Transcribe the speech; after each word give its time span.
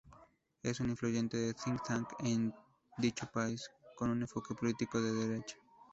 Es 0.63 0.79
un 0.79 0.89
influyente 0.89 1.53
"think 1.53 1.83
tank" 1.83 2.09
en 2.21 2.51
dicho 2.97 3.27
país, 3.31 3.69
con 3.95 4.09
un 4.09 4.21
enfoque 4.23 4.55
político 4.55 4.99
de 4.99 5.13
derecha. 5.13 5.57